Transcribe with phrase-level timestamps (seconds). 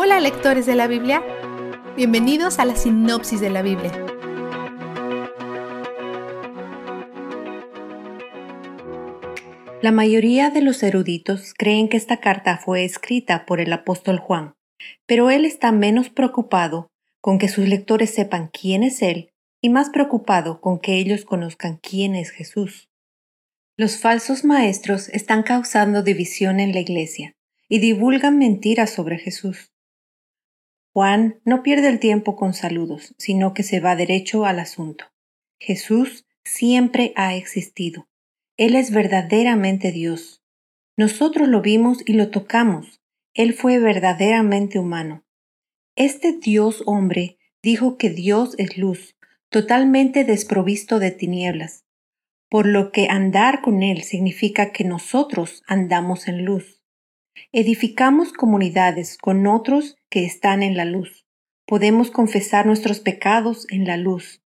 [0.00, 1.24] Hola lectores de la Biblia,
[1.96, 3.90] bienvenidos a la sinopsis de la Biblia.
[9.82, 14.54] La mayoría de los eruditos creen que esta carta fue escrita por el apóstol Juan,
[15.04, 19.90] pero él está menos preocupado con que sus lectores sepan quién es él y más
[19.90, 22.88] preocupado con que ellos conozcan quién es Jesús.
[23.76, 27.32] Los falsos maestros están causando división en la iglesia
[27.68, 29.72] y divulgan mentiras sobre Jesús.
[30.98, 35.04] Juan no pierde el tiempo con saludos, sino que se va derecho al asunto.
[35.60, 38.08] Jesús siempre ha existido.
[38.56, 40.42] Él es verdaderamente Dios.
[40.96, 43.00] Nosotros lo vimos y lo tocamos.
[43.32, 45.24] Él fue verdaderamente humano.
[45.94, 49.16] Este Dios hombre dijo que Dios es luz,
[49.50, 51.84] totalmente desprovisto de tinieblas,
[52.50, 56.77] por lo que andar con Él significa que nosotros andamos en luz.
[57.52, 61.26] Edificamos comunidades con otros que están en la luz.
[61.66, 64.42] Podemos confesar nuestros pecados en la luz.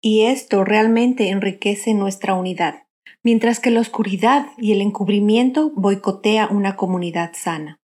[0.00, 2.82] Y esto realmente enriquece nuestra unidad,
[3.22, 7.80] mientras que la oscuridad y el encubrimiento boicotea una comunidad sana.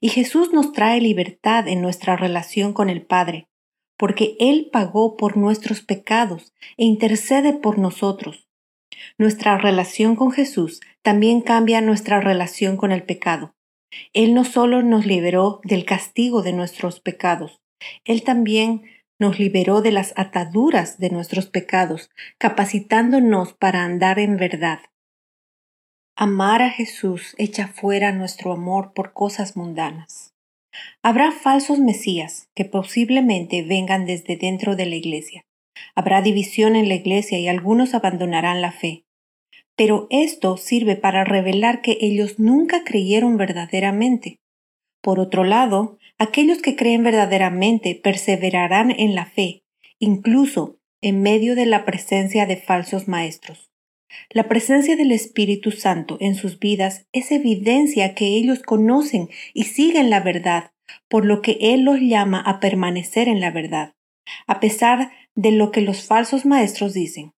[0.00, 3.48] Y Jesús nos trae libertad en nuestra relación con el Padre,
[3.96, 8.48] porque Él pagó por nuestros pecados e intercede por nosotros.
[9.18, 13.55] Nuestra relación con Jesús también cambia nuestra relación con el pecado.
[14.12, 17.60] Él no solo nos liberó del castigo de nuestros pecados,
[18.04, 18.82] Él también
[19.18, 24.80] nos liberó de las ataduras de nuestros pecados, capacitándonos para andar en verdad.
[26.16, 30.34] Amar a Jesús echa fuera nuestro amor por cosas mundanas.
[31.02, 35.46] Habrá falsos mesías que posiblemente vengan desde dentro de la iglesia.
[35.94, 39.05] Habrá división en la iglesia y algunos abandonarán la fe
[39.76, 44.38] pero esto sirve para revelar que ellos nunca creyeron verdaderamente.
[45.02, 49.62] Por otro lado, aquellos que creen verdaderamente perseverarán en la fe,
[49.98, 53.70] incluso en medio de la presencia de falsos maestros.
[54.30, 60.10] La presencia del Espíritu Santo en sus vidas es evidencia que ellos conocen y siguen
[60.10, 60.70] la verdad,
[61.08, 63.94] por lo que Él los llama a permanecer en la verdad,
[64.46, 67.32] a pesar de lo que los falsos maestros dicen.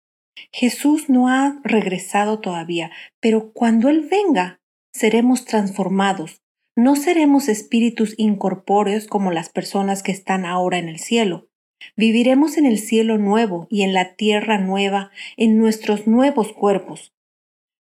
[0.53, 4.61] Jesús no ha regresado todavía, pero cuando Él venga,
[4.93, 6.43] seremos transformados.
[6.77, 11.49] No seremos espíritus incorpóreos como las personas que están ahora en el cielo.
[11.97, 17.13] Viviremos en el cielo nuevo y en la tierra nueva, en nuestros nuevos cuerpos.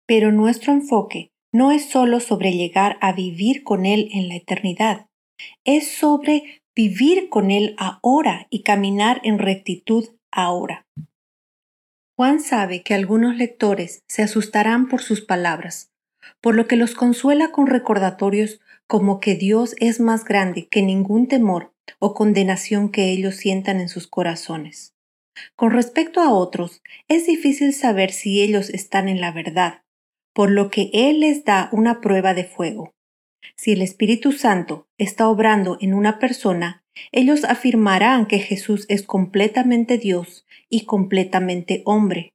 [0.08, 5.08] Pero nuestro enfoque no es solo sobre llegar a vivir con Él en la eternidad,
[5.64, 10.85] es sobre vivir con Él ahora y caminar en rectitud ahora.
[12.16, 15.92] Juan sabe que algunos lectores se asustarán por sus palabras,
[16.40, 21.28] por lo que los consuela con recordatorios como que Dios es más grande que ningún
[21.28, 24.94] temor o condenación que ellos sientan en sus corazones.
[25.58, 29.84] Con respecto a otros, es difícil saber si ellos están en la verdad,
[30.34, 32.94] por lo que Él les da una prueba de fuego.
[33.58, 39.98] Si el Espíritu Santo está obrando en una persona, ellos afirmarán que Jesús es completamente
[39.98, 42.34] Dios y completamente hombre.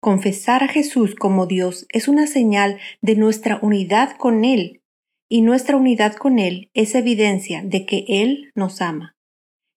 [0.00, 4.82] Confesar a Jesús como Dios es una señal de nuestra unidad con Él,
[5.28, 9.16] y nuestra unidad con Él es evidencia de que Él nos ama.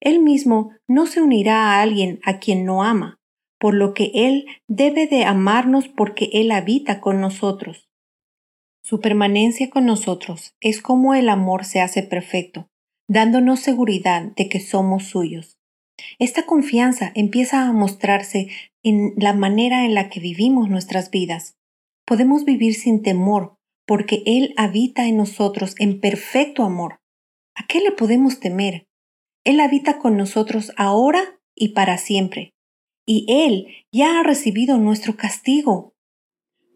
[0.00, 3.18] Él mismo no se unirá a alguien a quien no ama,
[3.58, 7.88] por lo que Él debe de amarnos porque Él habita con nosotros.
[8.82, 12.68] Su permanencia con nosotros es como el amor se hace perfecto,
[13.08, 15.58] dándonos seguridad de que somos suyos.
[16.18, 18.48] Esta confianza empieza a mostrarse
[18.82, 21.56] en la manera en la que vivimos nuestras vidas.
[22.04, 23.56] Podemos vivir sin temor
[23.86, 27.00] porque Él habita en nosotros en perfecto amor.
[27.54, 28.86] ¿A qué le podemos temer?
[29.44, 32.54] Él habita con nosotros ahora y para siempre.
[33.06, 35.94] Y Él ya ha recibido nuestro castigo.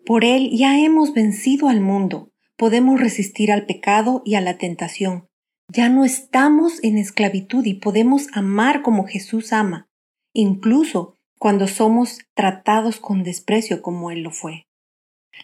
[0.07, 2.33] Por Él ya hemos vencido al mundo.
[2.57, 5.30] Podemos resistir al pecado y a la tentación.
[5.73, 9.89] Ya no estamos en esclavitud y podemos amar como Jesús ama,
[10.33, 14.67] incluso cuando somos tratados con desprecio como Él lo fue.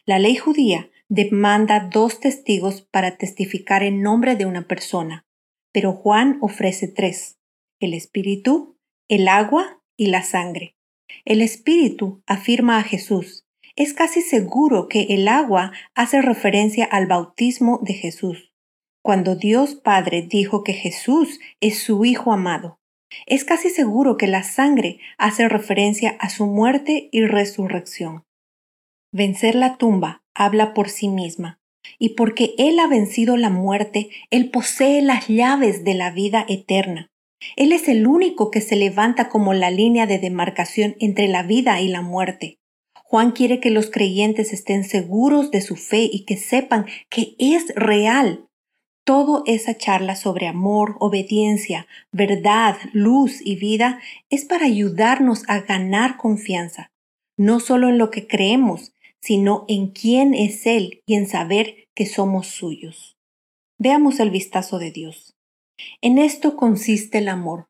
[0.04, 5.24] La ley judía demanda dos testigos para testificar en nombre de una persona,
[5.70, 7.38] pero Juan ofrece tres,
[7.78, 8.76] el Espíritu,
[9.06, 10.74] el agua y la sangre.
[11.24, 13.46] El Espíritu afirma a Jesús.
[13.76, 18.55] Es casi seguro que el agua hace referencia al bautismo de Jesús
[19.06, 22.80] cuando Dios Padre dijo que Jesús es su Hijo amado.
[23.26, 28.24] Es casi seguro que la sangre hace referencia a su muerte y resurrección.
[29.12, 31.60] Vencer la tumba habla por sí misma.
[32.00, 37.06] y porque Él ha vencido la muerte, Él posee las llaves de la vida eterna.
[37.54, 41.80] Él es el único que se levanta como la línea de demarcación entre la vida
[41.80, 42.58] y la muerte.
[43.04, 47.72] Juan quiere que los creyentes estén seguros de su fe y que sepan que es
[47.76, 48.45] real.
[49.06, 54.00] Todo esa charla sobre amor, obediencia, verdad, luz y vida
[54.30, 56.90] es para ayudarnos a ganar confianza,
[57.36, 62.04] no solo en lo que creemos, sino en quién es Él y en saber que
[62.04, 63.16] somos suyos.
[63.78, 65.36] Veamos el vistazo de Dios.
[66.00, 67.68] En esto consiste el amor,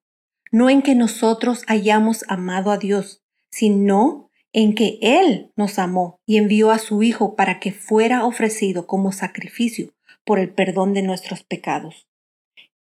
[0.51, 6.39] no en que nosotros hayamos amado a Dios, sino en que Él nos amó y
[6.39, 9.93] envió a su Hijo para que fuera ofrecido como sacrificio
[10.27, 12.07] por el perdón de nuestros pecados.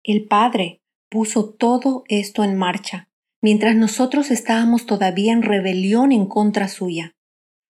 [0.02, 3.08] El Padre puso todo esto en marcha
[3.40, 7.14] mientras nosotros estábamos todavía en rebelión en contra suya.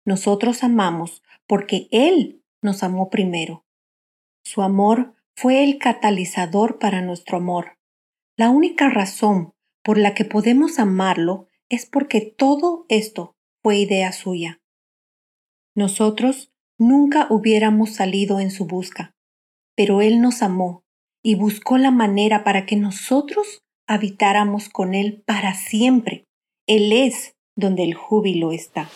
[0.03, 3.65] Nosotros amamos porque Él nos amó primero.
[4.43, 7.77] Su amor fue el catalizador para nuestro amor.
[8.35, 14.59] La única razón por la que podemos amarlo es porque todo esto fue idea suya.
[15.75, 19.13] Nosotros nunca hubiéramos salido en su busca,
[19.79, 20.83] pero Él nos amó
[21.23, 26.25] y buscó la manera para que nosotros habitáramos con Él para siempre.
[26.67, 28.89] Él es donde el júbilo está.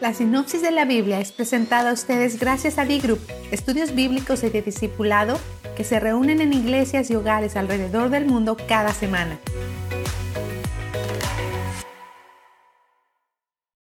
[0.00, 3.20] La sinopsis de la Biblia es presentada a ustedes gracias a D-Group,
[3.52, 5.38] estudios bíblicos y de discipulado
[5.76, 9.38] que se reúnen en iglesias y hogares alrededor del mundo cada semana.